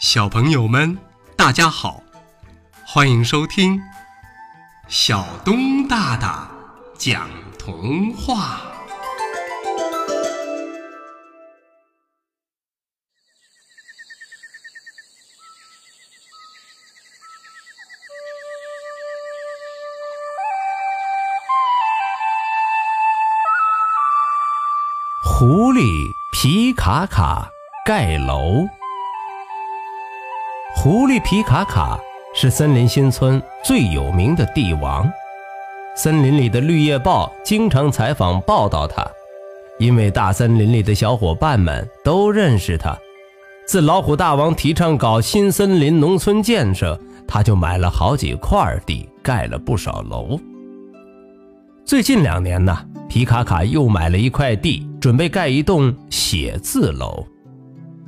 [0.00, 0.96] 小朋友们，
[1.36, 2.00] 大家好，
[2.86, 3.80] 欢迎收听
[4.86, 6.48] 小东大大
[6.96, 7.28] 讲
[7.58, 8.60] 童话。
[25.24, 25.82] 狐狸
[26.32, 27.48] 皮卡卡
[27.84, 28.77] 盖楼。
[30.80, 31.98] 狐狸皮卡卡
[32.32, 35.10] 是森林新村最有名的帝王，
[35.96, 39.04] 森林里的绿叶报经常采访报道他，
[39.80, 42.96] 因为大森林里的小伙伴们都认识他。
[43.66, 50.38] 自老虎大王提倡搞新森林农村建设，他就买了好几块地，盖了不少楼。
[51.84, 57.26] 最近两年呢，皮卡卡又买了一块地，准备盖一栋写字楼。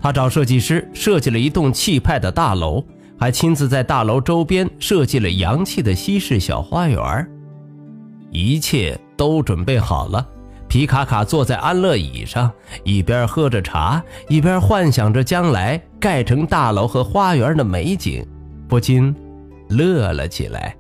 [0.03, 2.83] 他找设计师设计了一栋气派的大楼，
[3.19, 7.29] 还亲自在大楼周边设计了洋气的西式小花园。
[8.31, 10.27] 一切都准备好了，
[10.69, 12.51] 皮卡卡坐在安乐椅上，
[12.83, 18.27] 一边喝着茶，一边幻想着将来盖成大楼和花园的美景，
[18.67, 19.15] 不禁
[19.69, 20.75] 乐了起来。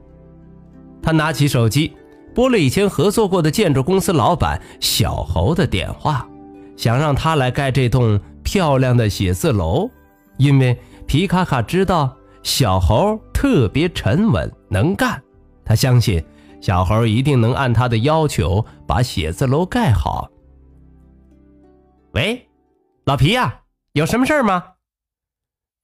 [1.03, 1.93] 他拿起手机，
[2.35, 6.27] 拨了以前合作过的建筑公司老板小侯的电话，
[6.77, 8.19] 想让他来盖这栋。
[8.51, 9.89] 漂亮的写字楼，
[10.37, 15.23] 因为皮卡卡知道小猴特别沉稳能干，
[15.65, 16.21] 他相信
[16.61, 20.29] 小猴一定能按他的要求把写字楼盖好。
[22.15, 22.49] 喂，
[23.05, 23.61] 老皮呀，
[23.93, 24.65] 有什么事吗？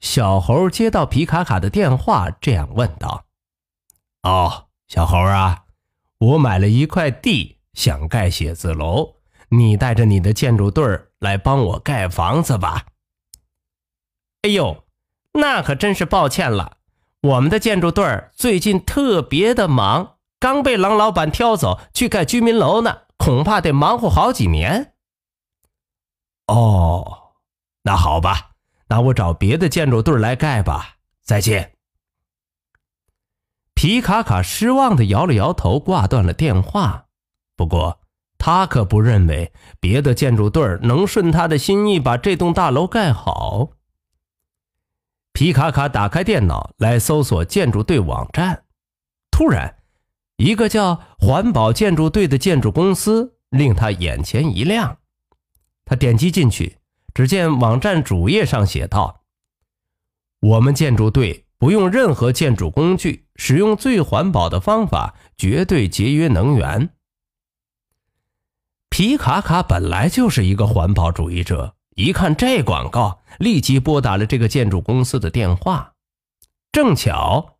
[0.00, 3.26] 小猴接到皮卡卡的电话，这样问道
[4.26, 5.66] ：“哦，小猴啊，
[6.18, 9.14] 我买了一块地，想盖写字楼，
[9.50, 12.86] 你带着你的建筑队儿。”来帮我盖房子吧！
[14.42, 14.84] 哎呦，
[15.32, 16.76] 那可真是抱歉了，
[17.20, 24.94] 我们的建筑队最近特别的忙，刚被狼老板挑走去盖居民楼呢，恐怕得忙活好几年。
[26.46, 27.32] 哦，
[27.82, 28.52] 那好吧，
[28.88, 30.96] 那我找别的建筑队来盖吧。
[31.22, 31.72] 再见。
[33.74, 37.06] 皮卡卡失望的摇了摇头，挂断了电话。
[37.56, 38.00] 不过。
[38.46, 43.70] 他可不认为别的建筑队能顺他的心意把这栋大楼盖好。
[45.32, 48.62] 皮卡卡打开电脑来搜索建筑队网站，
[49.32, 49.78] 突然，
[50.36, 54.98] 一个叫“环保建筑队”的建筑公司令他眼前一亮。
[55.84, 56.76] 他点击进去，
[57.14, 59.22] 只见网站主页上写道
[60.38, 66.90] ：“我们建筑队不用任何建筑工具，使用最环保的方法，绝对节约能源。”
[68.96, 75.92] 皮卡卡本来就是一个环保主义者，一看这广告，立即拨打了这个建筑公司的电话。
[76.72, 77.58] 正巧，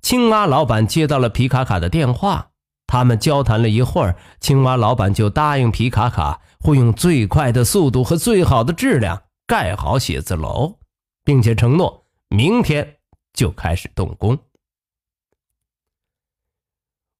[0.00, 2.52] 青蛙老板接到了皮卡卡的电话，
[2.86, 10.78] 他们交谈了一会儿，青蛙老板就答应皮卡卡会用最快的速度和最好的质量盖好写字楼，
[11.22, 12.96] 并且承诺明天
[13.34, 14.38] 就开始动工。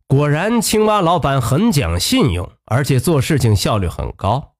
[0.08, 4.54] 果然，青蛙老板很讲信用，而且做事情效率很高。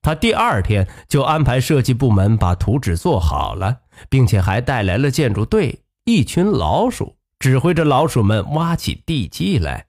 [0.00, 9.88] 他第二天就安排设计部门把图纸做好了，并且还带来了建筑队一群老鼠，指挥着老鼠们挖起地基来。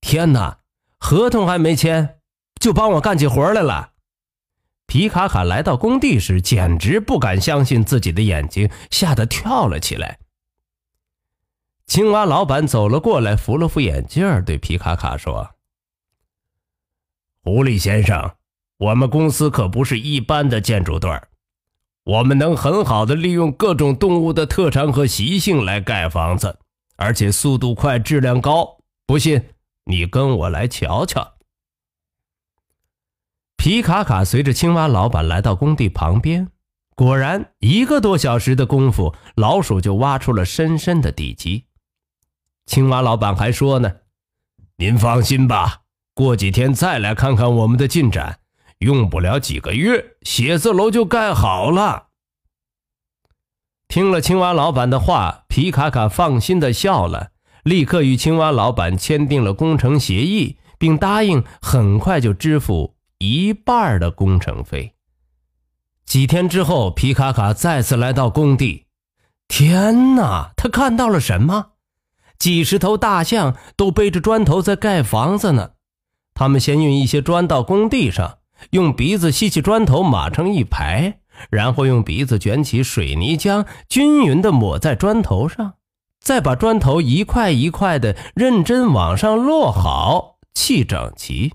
[0.00, 0.60] 天哪，
[0.98, 2.16] 合同还没签，
[2.58, 3.90] 就帮我干起活来了！
[4.86, 10.18] 皮卡卡来到工地时，简直不敢相信自己的眼睛，吓得跳了起来。
[11.86, 15.50] 青蛙老板走了过来，扶了扶眼镜，对皮卡卡说
[17.44, 18.32] ：“狐狸先生，
[18.78, 21.10] 我们公司可不是一般的建筑队
[22.04, 26.58] 我们能很好的利用各种动物的特长和习性来盖房子，
[26.96, 28.78] 而且速度快，质量高。
[29.06, 29.50] 不信，
[29.84, 31.34] 你跟我来瞧瞧。”
[33.56, 36.48] 皮卡卡随着青蛙老板来到工地旁边，
[36.96, 41.64] 果然一个多小时的功夫，老鼠就挖出了深深的地基。
[42.66, 43.92] 青蛙老板还说呢
[44.78, 45.82] ：“您放心吧，
[46.14, 48.38] 过几天再来看看我们的进展，
[48.78, 52.08] 用不了几个月，写字楼就盖好了。”
[53.86, 57.30] 听了青蛙老板的话，皮卡卡放心的笑了，
[57.62, 64.94] 立刻与青蛙老板签订了工程协议，并答应很快就支付一半的工程费。
[66.06, 68.86] 几天之后，皮卡卡再次来到工地，
[69.46, 71.73] 天哪，他看到了什么？
[72.38, 75.72] 几十头大象都背着砖头在盖房子呢。
[76.34, 78.38] 他们先运一些砖到工地上，
[78.70, 81.20] 用鼻子吸起砖头码成一排，
[81.50, 85.74] 然后用鼻子卷起水泥浆，均匀地抹在砖头上，
[86.20, 91.52] 再把砖头一块一块的认真往上摞好，砌整齐。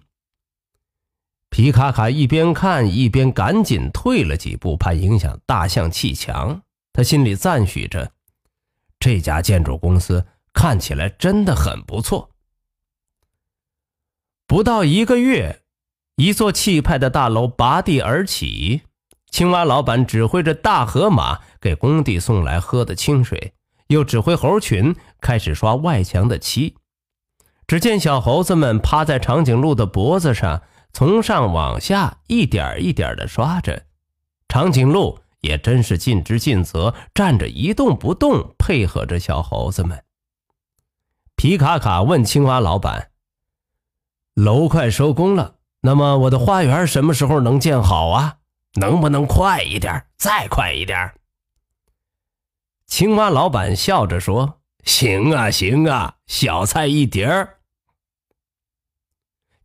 [1.50, 6.62] 皮卡卡一边看一边赶紧退了几步，怕影响大象砌墙。
[6.94, 8.12] 他心里赞许着，
[9.00, 10.26] 这家建筑公司
[10.62, 12.32] 看起来真的很不错。
[14.46, 15.62] 不到一个月，
[16.18, 18.82] 一座气派的大楼拔地而起。
[19.32, 23.54] 青蛙老板指挥着大河马给工地送来喝的清水，
[23.88, 26.76] 又指挥猴群开始刷外墙的漆。
[27.66, 30.62] 只见小猴子们趴在长颈鹿的脖子上。
[30.92, 33.86] 从上往下一点一点的刷着，
[34.50, 40.04] 长颈鹿也真是尽职尽责，站着一动不动，配合着小猴子们。
[41.40, 43.12] 皮卡卡问青蛙老板
[44.36, 48.40] ：“楼快收工了，那么我的花园什么时候能建好啊？
[48.74, 51.14] 能不能快一点，再快一点？”
[52.86, 57.48] 青蛙老板笑着说：“行啊，行啊，小菜一碟。”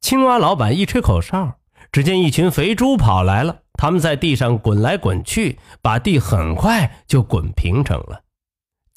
[0.01, 1.59] 青蛙老板一吹口哨，
[1.91, 3.63] 只见一群肥猪跑来了。
[3.73, 8.23] 他们在地上滚来滚去，把地很快就滚平整了。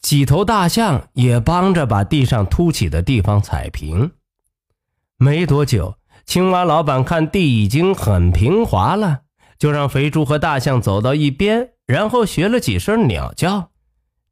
[0.08, 4.12] 几头大象也帮着把地上凸起的地方踩平。
[5.18, 5.96] 没多久，
[6.26, 9.24] 青蛙老板看地已经很平滑了，
[9.60, 13.72] 就让肥猪和大象走到一边，然后学了几声鸟叫。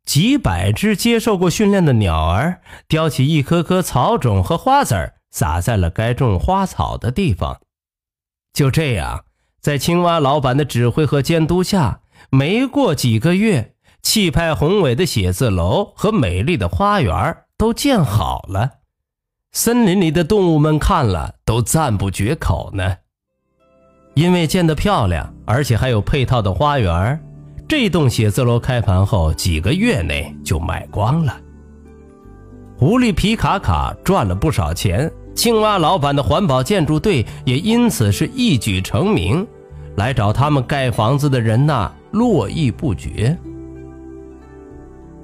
[0.06, 5.16] 几百只接受过训练的鸟儿叼起一颗颗草种和花籽儿。
[5.30, 7.60] 撒在了该种花草的地方。
[8.54, 9.26] 就这样，
[9.60, 12.00] 在青蛙老板的指挥和监督下，
[12.30, 13.75] 没过几个月，
[14.06, 18.70] 气派宏伟的写字楼和美丽的花园都建好了。
[19.52, 22.98] 森林里的动物们看了都赞不绝口呢。
[24.14, 27.20] 因为建得漂亮，而且还有配套的花园，
[27.68, 31.36] 这栋写字楼开盘后几个月内就卖光了。
[32.78, 35.12] 狐狸皮卡卡赚了不少钱。
[35.34, 39.46] 青蛙老板的环保建筑队也因此是一举成名，
[39.98, 43.36] 来找他们盖房子的人呐络绎不绝。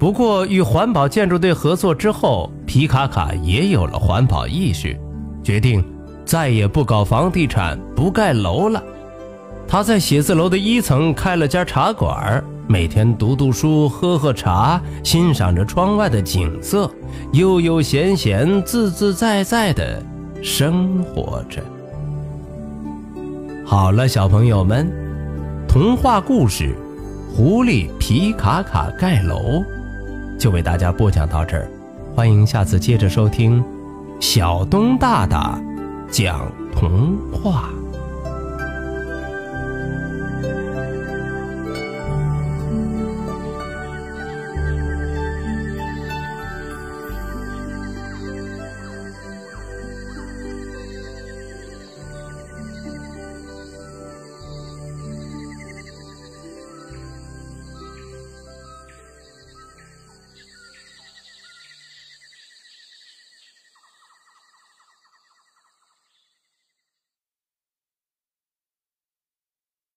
[0.02, 4.98] 不过，与环保建筑队合作之后，皮卡卡也有了环保意识，
[5.44, 5.80] 决定
[6.24, 8.82] 再也不搞房地产、不盖楼了。
[9.68, 16.90] 他在写字楼的一层开了家茶馆，每天读读书、喝喝茶，欣赏着窗外的景色，
[17.34, 20.04] 悠悠闲闲、自自在在的
[20.42, 21.62] 生活着。
[23.64, 24.92] 好了，小朋友们，
[25.68, 26.74] 童话故事
[27.36, 29.36] 《狐狸皮卡卡盖楼》
[30.42, 31.70] 就为大家播讲到这儿，
[32.16, 33.62] 欢迎下次接着收听
[34.18, 35.56] 小东大大
[36.10, 37.70] 讲童话。